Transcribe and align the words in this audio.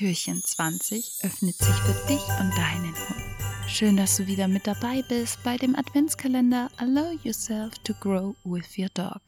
Türchen 0.00 0.42
20 0.42 1.24
öffnet 1.24 1.58
sich 1.58 1.74
für 1.74 2.06
dich 2.08 2.22
und 2.40 2.56
deinen 2.56 2.94
Hund. 2.94 3.68
Schön, 3.68 3.98
dass 3.98 4.16
du 4.16 4.26
wieder 4.26 4.48
mit 4.48 4.66
dabei 4.66 5.02
bist 5.02 5.42
bei 5.44 5.58
dem 5.58 5.76
Adventskalender 5.76 6.70
Allow 6.78 7.18
Yourself 7.22 7.78
to 7.80 7.92
Grow 8.00 8.34
with 8.42 8.78
Your 8.78 8.88
Dog. 8.94 9.20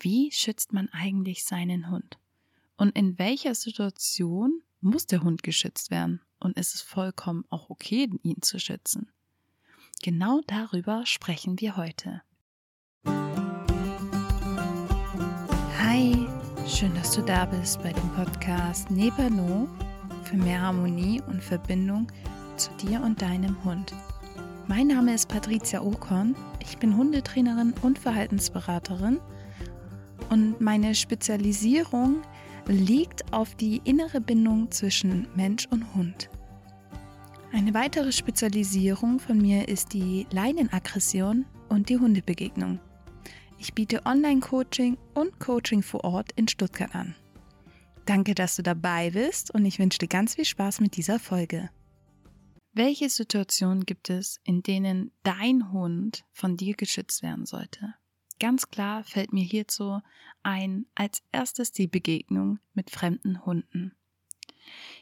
Wie 0.00 0.32
schützt 0.32 0.72
man 0.72 0.88
eigentlich 0.88 1.44
seinen 1.44 1.88
Hund? 1.88 2.18
Und 2.76 2.96
in 2.96 3.16
welcher 3.20 3.54
Situation 3.54 4.60
muss 4.80 5.06
der 5.06 5.22
Hund 5.22 5.44
geschützt 5.44 5.92
werden? 5.92 6.20
Und 6.40 6.58
ist 6.58 6.74
es 6.74 6.80
vollkommen 6.80 7.44
auch 7.48 7.70
okay, 7.70 8.10
ihn 8.24 8.42
zu 8.42 8.58
schützen? 8.58 9.08
Genau 10.02 10.40
darüber 10.48 11.06
sprechen 11.06 11.60
wir 11.60 11.76
heute. 11.76 12.22
Schön, 16.78 16.94
dass 16.94 17.10
du 17.10 17.22
da 17.22 17.44
bist 17.44 17.82
bei 17.82 17.92
dem 17.92 18.08
Podcast 18.10 18.88
Nebano 18.88 19.66
für 20.22 20.36
mehr 20.36 20.60
Harmonie 20.60 21.20
und 21.26 21.42
Verbindung 21.42 22.06
zu 22.54 22.70
dir 22.80 23.00
und 23.00 23.20
deinem 23.20 23.56
Hund. 23.64 23.92
Mein 24.68 24.86
Name 24.86 25.12
ist 25.12 25.28
Patricia 25.28 25.82
Okon, 25.82 26.36
ich 26.60 26.78
bin 26.78 26.96
Hundetrainerin 26.96 27.74
und 27.82 27.98
Verhaltensberaterin 27.98 29.18
und 30.30 30.60
meine 30.60 30.94
Spezialisierung 30.94 32.22
liegt 32.68 33.32
auf 33.32 33.56
die 33.56 33.80
innere 33.82 34.20
Bindung 34.20 34.70
zwischen 34.70 35.26
Mensch 35.34 35.66
und 35.72 35.84
Hund. 35.96 36.30
Eine 37.52 37.74
weitere 37.74 38.12
Spezialisierung 38.12 39.18
von 39.18 39.38
mir 39.38 39.66
ist 39.66 39.94
die 39.94 40.28
Leinenaggression 40.30 41.44
und 41.70 41.88
die 41.88 41.98
Hundebegegnung. 41.98 42.78
Ich 43.60 43.74
biete 43.74 44.06
Online-Coaching 44.06 44.96
und 45.14 45.40
Coaching 45.40 45.82
vor 45.82 46.04
Ort 46.04 46.30
in 46.36 46.46
Stuttgart 46.46 46.94
an. 46.94 47.16
Danke, 48.06 48.36
dass 48.36 48.54
du 48.54 48.62
dabei 48.62 49.10
bist 49.10 49.52
und 49.52 49.64
ich 49.66 49.80
wünsche 49.80 49.98
dir 49.98 50.06
ganz 50.06 50.36
viel 50.36 50.44
Spaß 50.44 50.80
mit 50.80 50.96
dieser 50.96 51.18
Folge. 51.18 51.68
Welche 52.72 53.10
Situationen 53.10 53.84
gibt 53.84 54.10
es, 54.10 54.38
in 54.44 54.62
denen 54.62 55.10
dein 55.24 55.72
Hund 55.72 56.24
von 56.32 56.56
dir 56.56 56.74
geschützt 56.74 57.24
werden 57.24 57.46
sollte? 57.46 57.94
Ganz 58.38 58.70
klar 58.70 59.02
fällt 59.02 59.32
mir 59.32 59.44
hierzu 59.44 60.00
ein 60.44 60.86
als 60.94 61.22
erstes 61.32 61.72
die 61.72 61.88
Begegnung 61.88 62.60
mit 62.74 62.90
fremden 62.90 63.44
Hunden. 63.44 63.96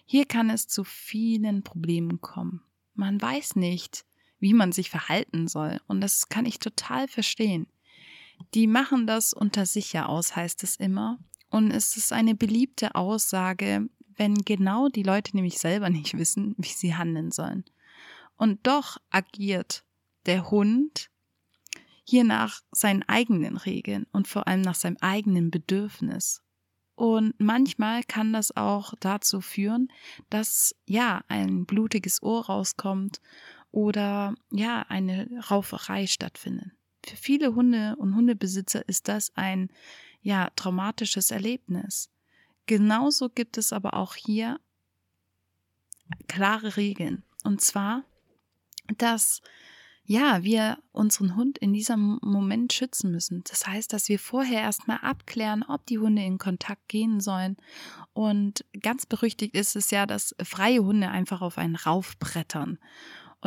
Hier 0.07 0.25
kann 0.25 0.49
es 0.49 0.67
zu 0.67 0.83
vielen 0.83 1.63
Problemen 1.63 2.23
kommen. 2.23 2.63
Man 2.95 3.21
weiß 3.21 3.57
nicht, 3.57 4.07
wie 4.39 4.55
man 4.55 4.73
sich 4.73 4.89
verhalten 4.89 5.47
soll 5.47 5.79
und 5.87 6.01
das 6.01 6.31
kann 6.31 6.47
ich 6.47 6.59
total 6.59 7.09
verstehen. 7.09 7.67
Die 8.55 8.67
machen 8.67 9.07
das 9.07 9.33
unter 9.33 9.67
sich 9.67 9.93
ja 9.93 10.07
aus, 10.07 10.37
heißt 10.37 10.63
es 10.63 10.77
immer. 10.77 11.19
Und 11.51 11.71
es 11.71 11.97
ist 11.97 12.13
eine 12.13 12.35
beliebte 12.35 12.95
Aussage, 12.95 13.89
wenn 14.17 14.35
genau 14.35 14.89
die 14.89 15.03
Leute 15.03 15.37
nämlich 15.37 15.59
selber 15.59 15.91
nicht 15.91 16.17
wissen, 16.19 16.55
wie 16.59 16.69
sie 16.69 16.95
handeln 16.95 17.31
sollen. 17.31 17.65
Und 18.37 18.67
doch 18.67 18.99
agiert 19.11 19.85
der 20.27 20.51
Hund 20.51 21.11
hier 22.05 22.25
nach 22.25 22.61
seinen 22.73 23.03
eigenen 23.03 23.57
Regeln 23.57 24.07
und 24.13 24.29
vor 24.29 24.47
allem 24.47 24.61
nach 24.61 24.75
seinem 24.75 24.97
eigenen 25.01 25.51
Bedürfnis. 25.51 26.43
Und 26.95 27.35
manchmal 27.39 28.03
kann 28.05 28.33
das 28.33 28.57
auch 28.57 28.95
dazu 29.01 29.41
führen, 29.41 29.89
dass 30.31 30.75
ja 30.87 31.23
ein 31.29 31.67
blutiges 31.67 32.23
Ohr 32.23 32.47
rauskommt 32.47 33.21
oder 33.71 34.35
ja 34.51 34.83
eine 34.89 35.29
Rauferei 35.51 36.07
stattfindet. 36.07 36.71
Für 37.07 37.17
viele 37.17 37.55
Hunde 37.55 37.97
und 37.97 38.15
Hundebesitzer 38.15 38.89
ist 38.89 39.09
das 39.09 39.33
ein 39.37 39.71
ja 40.23 40.51
traumatisches 40.57 41.31
Erlebnis. 41.31 42.11
Genauso 42.67 43.29
gibt 43.29 43.59
es 43.59 43.73
aber 43.73 43.95
auch 43.95 44.17
hier 44.17 44.59
klare 46.27 46.77
Regeln. 46.77 47.23
Und 47.45 47.61
zwar, 47.61 48.03
dass 48.99 49.41
ja, 50.09 50.45
wir 50.45 50.79
unseren 50.93 51.35
Hund 51.35 51.59
in 51.59 51.73
diesem 51.73 52.21
Moment 52.23 52.73
schützen 52.73 53.11
müssen. 53.11 53.43
Das 53.51 53.67
heißt, 53.67 53.93
dass 53.93 54.09
wir 54.09 54.21
vorher 54.21 54.61
erstmal 54.61 54.99
abklären, 54.99 55.65
ob 55.65 55.85
die 55.87 55.99
Hunde 55.99 56.23
in 56.23 56.39
Kontakt 56.39 56.89
gehen 56.89 57.21
sollen. 57.21 57.57
Und 58.13 58.65
ganz 58.81 59.05
berüchtigt 59.05 59.57
ist 59.57 59.75
es 59.75 59.91
ja, 59.91 60.07
dass 60.07 60.35
freie 60.41 60.85
Hunde 60.85 61.09
einfach 61.09 61.41
auf 61.41 61.59
einen 61.59 61.75
raufbrettern. 61.75 62.79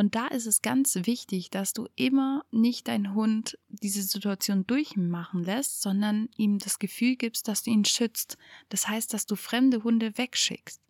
Und 0.00 0.14
da 0.14 0.28
ist 0.28 0.46
es 0.46 0.62
ganz 0.62 0.96
wichtig, 1.02 1.50
dass 1.50 1.74
du 1.74 1.86
immer 1.94 2.46
nicht 2.50 2.88
deinen 2.88 3.12
Hund 3.12 3.58
diese 3.68 4.02
Situation 4.02 4.66
durchmachen 4.66 5.44
lässt, 5.44 5.82
sondern 5.82 6.30
ihm 6.38 6.58
das 6.58 6.78
Gefühl 6.78 7.16
gibst, 7.16 7.48
dass 7.48 7.64
du 7.64 7.70
ihn 7.70 7.84
schützt. 7.84 8.38
Das 8.70 8.88
heißt, 8.88 9.12
dass 9.12 9.26
du 9.26 9.36
fremde 9.36 9.84
Hunde 9.84 10.16
wegschickst. 10.16 10.80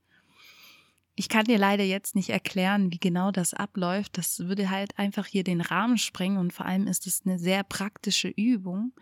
Ich 1.16 1.28
kann 1.28 1.46
dir 1.46 1.58
leider 1.58 1.82
jetzt 1.82 2.14
nicht 2.14 2.30
erklären, 2.30 2.92
wie 2.92 3.00
genau 3.00 3.32
das 3.32 3.52
abläuft. 3.52 4.16
Das 4.16 4.38
würde 4.46 4.70
halt 4.70 4.96
einfach 4.96 5.26
hier 5.26 5.42
den 5.42 5.60
Rahmen 5.60 5.98
sprengen 5.98 6.38
und 6.38 6.52
vor 6.52 6.66
allem 6.66 6.86
ist 6.86 7.08
es 7.08 7.22
eine 7.26 7.40
sehr 7.40 7.64
praktische 7.64 8.28
Übung. 8.28 8.92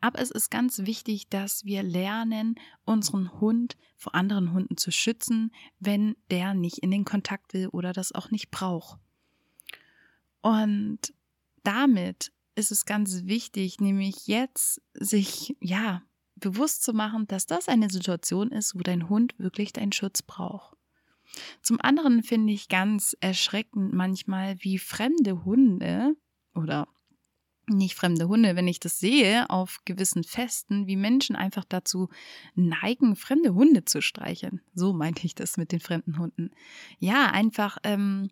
Aber 0.00 0.18
es 0.18 0.30
ist 0.30 0.50
ganz 0.50 0.78
wichtig, 0.86 1.28
dass 1.28 1.66
wir 1.66 1.82
lernen, 1.82 2.54
unseren 2.86 3.38
Hund 3.38 3.76
vor 3.98 4.14
anderen 4.14 4.54
Hunden 4.54 4.78
zu 4.78 4.90
schützen, 4.90 5.52
wenn 5.78 6.16
der 6.30 6.54
nicht 6.54 6.78
in 6.78 6.90
den 6.90 7.04
Kontakt 7.04 7.52
will 7.52 7.68
oder 7.68 7.92
das 7.92 8.12
auch 8.12 8.30
nicht 8.30 8.50
braucht. 8.50 8.98
Und 10.48 11.12
damit 11.62 12.32
ist 12.54 12.72
es 12.72 12.86
ganz 12.86 13.26
wichtig, 13.26 13.80
nämlich 13.80 14.28
jetzt 14.28 14.80
sich, 14.94 15.54
ja, 15.60 16.00
bewusst 16.36 16.84
zu 16.84 16.94
machen, 16.94 17.26
dass 17.26 17.44
das 17.44 17.68
eine 17.68 17.90
Situation 17.90 18.50
ist, 18.50 18.74
wo 18.74 18.78
dein 18.78 19.10
Hund 19.10 19.34
wirklich 19.38 19.74
deinen 19.74 19.92
Schutz 19.92 20.22
braucht. 20.22 20.74
Zum 21.60 21.78
anderen 21.82 22.22
finde 22.22 22.54
ich 22.54 22.68
ganz 22.68 23.14
erschreckend 23.20 23.92
manchmal, 23.92 24.56
wie 24.60 24.78
fremde 24.78 25.44
Hunde 25.44 26.16
oder 26.54 26.88
nicht 27.66 27.94
fremde 27.94 28.28
Hunde, 28.28 28.56
wenn 28.56 28.68
ich 28.68 28.80
das 28.80 28.98
sehe 28.98 29.50
auf 29.50 29.80
gewissen 29.84 30.24
Festen, 30.24 30.86
wie 30.86 30.96
Menschen 30.96 31.36
einfach 31.36 31.66
dazu 31.68 32.08
neigen, 32.54 33.16
fremde 33.16 33.52
Hunde 33.52 33.84
zu 33.84 34.00
streicheln. 34.00 34.62
So 34.72 34.94
meinte 34.94 35.26
ich 35.26 35.34
das 35.34 35.58
mit 35.58 35.72
den 35.72 35.80
fremden 35.80 36.18
Hunden. 36.18 36.52
Ja, 36.98 37.26
einfach 37.32 37.76
ähm, 37.82 38.30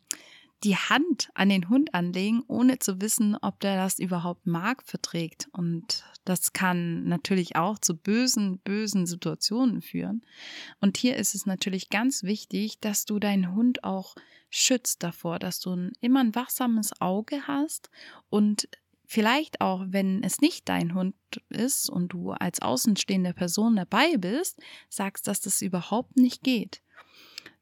die 0.65 0.77
Hand 0.77 1.29
an 1.35 1.49
den 1.49 1.69
Hund 1.69 1.95
anlegen, 1.95 2.43
ohne 2.49 2.79
zu 2.79 3.01
wissen, 3.01 3.37
ob 3.37 3.61
der 3.61 3.77
das 3.77 3.99
überhaupt 3.99 4.47
mag, 4.47 4.83
verträgt. 4.83 5.49
Und 5.53 6.05
das 6.25 6.53
kann 6.53 7.05
natürlich 7.05 7.57
auch 7.57 7.79
zu 7.79 7.97
bösen, 7.97 8.59
bösen 8.61 9.07
Situationen 9.07 9.83
führen. 9.83 10.25
Und 10.81 10.97
hier 10.97 11.17
ist 11.17 11.35
es 11.35 11.47
natürlich 11.47 11.91
ganz 11.91 12.23
wichtig, 12.23 12.81
dass 12.81 13.05
du 13.05 13.19
deinen 13.19 13.55
Hund 13.55 13.85
auch 13.85 14.15
schützt 14.49 15.03
davor, 15.03 15.39
dass 15.39 15.61
du 15.61 15.91
immer 16.01 16.21
ein 16.21 16.35
wachsames 16.35 17.01
Auge 17.01 17.47
hast 17.47 17.91
und 18.31 18.69
vielleicht 19.05 19.61
auch, 19.61 19.85
wenn 19.89 20.23
es 20.23 20.41
nicht 20.41 20.69
dein 20.69 20.95
Hund 20.95 21.15
ist 21.49 21.91
und 21.91 22.09
du 22.09 22.33
als 22.33 22.63
außenstehende 22.63 23.35
Person 23.35 23.77
dabei 23.77 24.17
bist, 24.17 24.59
sagst, 24.89 25.29
dass 25.29 25.41
das 25.41 25.63
überhaupt 25.63 26.17
nicht 26.17 26.43
geht. 26.43 26.83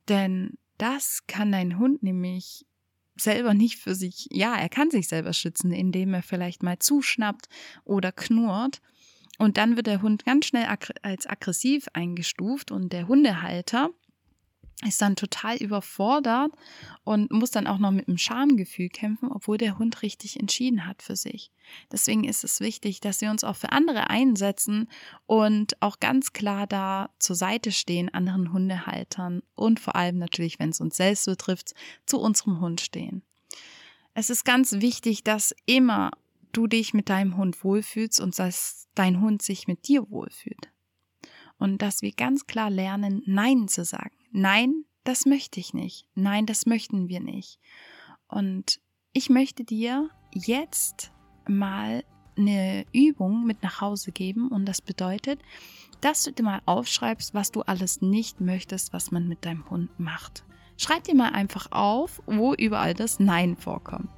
Denn 0.09 0.59
das 0.79 1.27
kann 1.27 1.53
dein 1.53 1.79
Hund 1.79 2.03
nämlich 2.03 2.67
selber 3.17 3.55
nicht 3.55 3.79
für 3.79 3.95
sich, 3.95 4.29
ja, 4.31 4.57
er 4.57 4.69
kann 4.69 4.91
sich 4.91 5.09
selber 5.09 5.33
schützen, 5.33 5.73
indem 5.73 6.15
er 6.15 6.23
vielleicht 6.23 6.63
mal 6.63 6.79
zuschnappt 6.79 7.49
oder 7.85 8.13
knurrt. 8.13 8.81
Und 9.39 9.57
dann 9.57 9.77
wird 9.77 9.87
der 9.87 10.03
Hund 10.03 10.25
ganz 10.25 10.47
schnell 10.47 10.67
als 11.03 11.27
aggressiv 11.27 11.87
eingestuft 11.93 12.71
und 12.71 12.93
der 12.93 13.09
Hundehalter 13.09 13.91
ist 14.85 15.01
dann 15.01 15.17
total 15.17 15.57
überfordert 15.57 16.53
und 17.05 17.31
muss 17.33 17.51
dann 17.51 17.67
auch 17.67 17.79
noch 17.79 17.91
mit 17.91 18.09
einem 18.09 18.19
Schamgefühl 18.19 18.89
kämpfen, 18.89 19.31
obwohl 19.31 19.59
der 19.59 19.79
Hund 19.79 20.03
richtig 20.03 20.39
entschieden 20.39 20.87
hat 20.87 21.03
für 21.03 21.17
sich. 21.17 21.51
Deswegen 21.91 22.25
ist 22.25 22.45
es 22.45 22.61
wichtig, 22.61 23.01
dass 23.01 23.21
wir 23.21 23.31
uns 23.31 23.45
auch 23.45 23.57
für 23.57 23.73
andere 23.73 24.11
einsetzen 24.11 24.89
und 25.27 25.81
auch 25.81 26.01
ganz 26.01 26.33
klar 26.33 26.67
da 26.67 27.11
zur 27.19 27.37
Seite 27.37 27.73
stehen, 27.73 28.13
anderen 28.13 28.53
Hundehaltern 28.53 29.43
und 29.55 29.81
vor 29.81 29.97
allem 29.97 30.19
natürlich, 30.19 30.59
wenn 30.59 30.71
es 30.71 30.81
uns 30.81 30.97
selbst 30.97 31.27
betrifft, 31.27 31.75
zu 32.07 32.21
unserem 32.21 32.61
Hund 32.61 32.81
stehen. 32.81 33.23
Es 34.13 34.31
ist 34.31 34.45
ganz 34.45 34.73
wichtig, 34.73 35.25
dass 35.25 35.55
immer 35.67 36.13
du 36.53 36.67
dich 36.67 36.95
mit 36.95 37.09
deinem 37.09 37.37
Hund 37.37 37.65
wohlfühlst 37.65 38.21
und 38.21 38.39
dass 38.39 38.89
dein 38.95 39.21
Hund 39.21 39.43
sich 39.43 39.67
mit 39.67 39.89
dir 39.89 40.09
wohlfühlt. 40.11 40.71
Und 41.59 41.83
dass 41.83 42.03
wir 42.03 42.13
ganz 42.13 42.47
klar 42.47 42.71
lernen, 42.71 43.23
Nein 43.27 43.69
zu 43.69 43.85
sagen 43.85 44.15
nein, 44.35 44.85
das 45.05 45.27
möchte 45.27 45.61
ich 45.61 45.73
nicht, 45.73 46.07
nein, 46.15 46.45
das 46.45 46.67
möchten 46.67 47.09
wir 47.09 47.21
nicht. 47.21 47.59
Und 48.29 48.81
ich 49.13 49.31
möchte 49.31 49.65
dir 49.65 50.11
jetzt 50.33 51.13
mal 51.49 52.05
eine 52.37 52.85
Übung 52.93 53.47
mit 53.47 53.63
nach 53.63 53.81
Hause 53.81 54.11
geben 54.11 54.49
und 54.49 54.67
das 54.67 54.83
bedeutet, 54.83 55.41
dass 56.01 56.25
du 56.25 56.33
dir 56.33 56.43
mal 56.43 56.63
aufschreibst, 56.67 57.33
was 57.33 57.53
du 57.53 57.63
alles 57.63 58.03
nicht 58.03 58.41
möchtest, 58.41 58.93
was 58.93 59.13
man 59.13 59.29
mit 59.29 59.45
deinem 59.45 59.71
Hund 59.71 59.99
macht. 60.01 60.45
Schreib 60.77 61.05
dir 61.05 61.15
mal 61.15 61.31
einfach 61.31 61.71
auf, 61.71 62.21
wo 62.27 62.55
überall 62.55 62.95
das 62.95 63.21
Nein 63.21 63.57
vorkommt. 63.57 64.11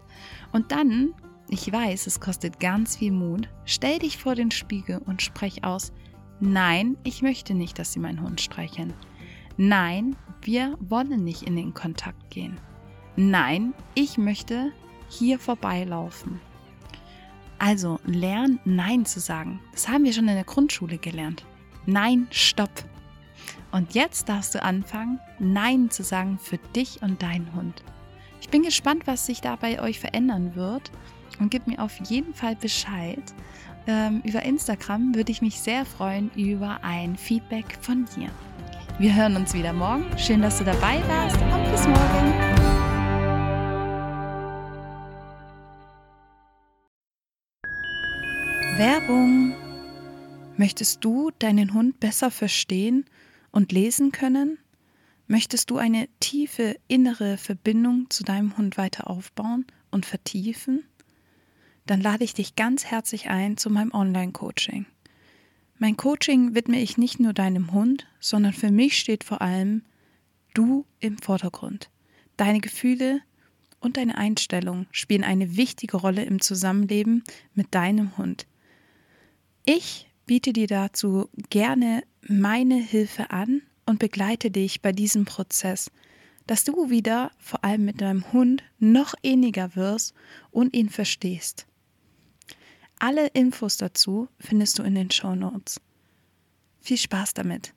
Und 0.52 0.72
dann, 0.72 1.12
ich 1.50 1.70
weiß, 1.70 2.06
es 2.06 2.20
kostet 2.20 2.58
ganz 2.58 2.96
viel 2.96 3.12
Mut, 3.12 3.50
stell 3.66 3.98
dich 3.98 4.16
vor 4.16 4.34
den 4.34 4.50
Spiegel 4.50 4.98
und 5.04 5.20
sprech 5.20 5.62
aus, 5.64 5.92
nein, 6.40 6.96
ich 7.04 7.20
möchte 7.20 7.52
nicht, 7.52 7.78
dass 7.78 7.92
sie 7.92 8.00
meinen 8.00 8.22
Hund 8.22 8.40
streicheln. 8.40 8.94
Nein, 9.56 10.17
wir 10.43 10.76
wollen 10.81 11.25
nicht 11.25 11.43
in 11.43 11.56
den 11.56 11.73
Kontakt 11.73 12.31
gehen. 12.31 12.58
Nein, 13.17 13.73
ich 13.94 14.19
möchte 14.19 14.73
hier 15.08 15.38
vorbeilaufen. 15.38 16.41
Also 17.58 17.99
lern 18.05 18.61
Nein 18.64 19.06
zu 19.06 19.20
sagen. 19.20 19.61
Das 19.73 19.88
haben 19.88 20.05
wir 20.05 20.12
schon 20.12 20.29
in 20.29 20.35
der 20.35 20.44
Grundschule 20.44 20.99
gelernt. 20.99 21.44
Nein, 21.87 22.26
stopp. 22.31 22.70
Und 23.73 23.94
jetzt 23.94 24.29
darfst 24.29 24.55
du 24.55 24.62
anfangen, 24.62 25.20
Nein 25.38 25.91
zu 25.91 26.02
sagen 26.02 26.38
für 26.38 26.59
dich 26.75 27.00
und 27.02 27.23
deinen 27.23 27.52
Hund. 27.55 27.82
Ich 28.41 28.50
bin 28.50 28.62
gespannt, 28.62 29.06
was 29.06 29.26
sich 29.26 29.41
da 29.41 29.56
bei 29.56 29.81
euch 29.81 29.99
verändern 29.99 30.55
wird 30.55 30.91
und 31.41 31.50
gib 31.50 31.67
mir 31.67 31.82
auf 31.82 31.99
jeden 32.09 32.35
Fall 32.35 32.56
Bescheid. 32.56 33.23
Ähm, 33.87 34.20
über 34.25 34.43
Instagram 34.43 35.14
würde 35.14 35.32
ich 35.32 35.43
mich 35.43 35.61
sehr 35.61 35.87
freuen 35.87 36.31
über 36.37 36.79
ein 36.82 37.17
Feedback 37.17 37.79
von 37.81 38.05
dir. 38.17 38.31
Wir 38.98 39.14
hören 39.14 39.37
uns 39.37 39.52
wieder 39.52 39.75
morgen. 39.75 40.06
Schön, 40.16 40.40
dass 40.40 40.56
du 40.56 40.64
dabei 40.64 41.06
warst 41.06 41.37
und 41.37 41.70
bis 41.70 41.87
morgen. 41.87 42.32
Werbung. 48.78 49.54
Möchtest 50.56 51.04
du 51.04 51.31
deinen 51.38 51.75
Hund 51.75 52.00
besser 52.00 52.31
verstehen 52.31 53.04
und 53.50 53.70
lesen 53.70 54.12
können? 54.12 54.56
Möchtest 55.26 55.69
du 55.69 55.76
eine 55.76 56.08
tiefe 56.20 56.78
innere 56.88 57.37
Verbindung 57.37 58.08
zu 58.08 58.25
deinem 58.25 58.56
Hund 58.56 58.78
weiter 58.78 59.10
aufbauen 59.10 59.66
und 59.90 60.06
vertiefen? 60.06 60.84
Dann 61.84 62.00
lade 62.00 62.25
ich 62.25 62.32
dich 62.32 62.56
ganz 62.56 62.87
herzlich 62.87 63.28
ein 63.28 63.58
zu 63.58 63.69
meinem 63.69 63.92
Online-Coaching. 63.92 64.87
Mein 65.78 65.96
Coaching 65.96 66.55
widme 66.55 66.81
ich 66.81 66.96
nicht 66.96 67.20
nur 67.20 67.34
deinem 67.34 67.73
Hund, 67.73 68.06
sondern 68.19 68.55
für 68.55 68.70
mich 68.70 68.99
steht 68.99 69.25
vor 69.25 69.43
allem 69.43 69.82
du 70.55 70.87
im 71.00 71.19
Vordergrund. 71.19 71.90
Deine 72.38 72.61
Gefühle 72.61 73.20
und 73.81 73.99
deine 73.99 74.17
Einstellung 74.17 74.87
spielen 74.90 75.23
eine 75.23 75.56
wichtige 75.56 75.99
Rolle 75.99 76.25
im 76.25 76.40
Zusammenleben 76.40 77.25
mit 77.55 77.75
deinem 77.75 78.17
Hund. 78.17 78.46
Ich 79.67 80.08
biete 80.25 80.55
dir 80.55 80.67
dazu 80.67 81.28
gerne 81.50 82.02
meine 82.23 82.76
Hilfe 82.76 83.31
an 83.31 83.61
und 83.84 83.99
begleite 83.99 84.50
dich 84.50 84.81
bei 84.81 84.93
diesem 84.93 85.26
Prozess, 85.26 85.90
dass 86.46 86.64
du 86.64 86.88
wieder 86.88 87.32
vor 87.38 87.64
allem 87.64 87.84
mit 87.84 88.00
deinem 88.00 88.32
Hund 88.32 88.64
noch 88.78 89.14
inniger 89.20 89.76
wirst 89.76 90.14
und 90.50 90.75
ihn 90.75 90.88
verstehst. 90.88 91.67
Alle 92.98 93.26
Infos 93.28 93.76
dazu 93.76 94.28
findest 94.38 94.78
du 94.78 94.82
in 94.82 94.94
den 94.94 95.10
Show 95.10 95.34
Notes. 95.34 95.81
Viel 96.81 96.98
Spaß 96.98 97.34
damit! 97.34 97.75